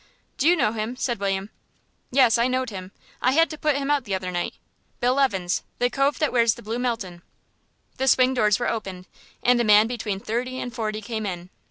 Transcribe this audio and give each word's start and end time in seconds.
"Do 0.39 0.47
you 0.47 0.55
know 0.55 0.71
him?" 0.71 0.95
said 0.95 1.19
William. 1.19 1.51
"Yes, 2.09 2.39
I 2.39 2.47
knowed 2.47 2.71
him. 2.71 2.91
I 3.21 3.33
had 3.33 3.51
to 3.51 3.55
put 3.59 3.75
him 3.77 3.91
out 3.91 4.03
the 4.03 4.15
other 4.15 4.31
night 4.31 4.55
Bill 4.99 5.19
Evans, 5.19 5.61
the 5.77 5.91
cove 5.91 6.17
that 6.17 6.31
wears 6.33 6.55
the 6.55 6.63
blue 6.63 6.79
Melton." 6.79 7.21
The 7.97 8.07
swing 8.07 8.33
doors 8.33 8.57
were 8.57 8.67
opened, 8.67 9.05
and 9.43 9.61
a 9.61 9.63
man 9.63 9.85
between 9.85 10.19
thirty 10.19 10.59
and 10.59 10.73
forty 10.73 11.01
came 11.01 11.27
in. 11.27 11.51